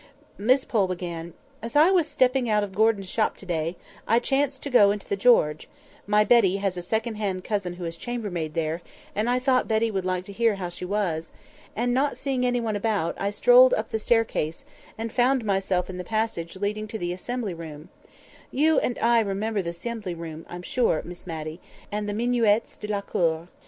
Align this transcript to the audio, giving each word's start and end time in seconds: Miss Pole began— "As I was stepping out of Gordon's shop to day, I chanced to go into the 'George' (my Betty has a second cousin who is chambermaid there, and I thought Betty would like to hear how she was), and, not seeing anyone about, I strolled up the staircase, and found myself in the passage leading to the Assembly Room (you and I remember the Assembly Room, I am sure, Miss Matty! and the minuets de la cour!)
Miss 0.39 0.65
Pole 0.65 0.87
began— 0.87 1.35
"As 1.61 1.75
I 1.75 1.91
was 1.91 2.07
stepping 2.07 2.49
out 2.49 2.63
of 2.63 2.73
Gordon's 2.73 3.07
shop 3.07 3.37
to 3.37 3.45
day, 3.45 3.75
I 4.07 4.17
chanced 4.17 4.63
to 4.63 4.71
go 4.71 4.89
into 4.89 5.07
the 5.07 5.15
'George' 5.15 5.69
(my 6.07 6.23
Betty 6.23 6.57
has 6.57 6.75
a 6.75 6.81
second 6.81 7.43
cousin 7.43 7.73
who 7.73 7.85
is 7.85 7.97
chambermaid 7.97 8.55
there, 8.55 8.81
and 9.15 9.29
I 9.29 9.37
thought 9.37 9.67
Betty 9.67 9.91
would 9.91 10.03
like 10.03 10.25
to 10.25 10.33
hear 10.33 10.55
how 10.55 10.69
she 10.69 10.85
was), 10.85 11.31
and, 11.75 11.93
not 11.93 12.17
seeing 12.17 12.43
anyone 12.43 12.75
about, 12.75 13.13
I 13.19 13.29
strolled 13.29 13.75
up 13.75 13.89
the 13.89 13.99
staircase, 13.99 14.65
and 14.97 15.13
found 15.13 15.45
myself 15.45 15.87
in 15.87 15.97
the 15.99 16.03
passage 16.03 16.55
leading 16.55 16.87
to 16.87 16.97
the 16.97 17.13
Assembly 17.13 17.53
Room 17.53 17.89
(you 18.49 18.79
and 18.79 18.97
I 18.97 19.19
remember 19.19 19.61
the 19.61 19.69
Assembly 19.69 20.15
Room, 20.15 20.47
I 20.49 20.55
am 20.55 20.63
sure, 20.63 21.03
Miss 21.05 21.27
Matty! 21.27 21.59
and 21.91 22.09
the 22.09 22.15
minuets 22.15 22.75
de 22.75 22.87
la 22.87 23.01
cour!) 23.01 23.49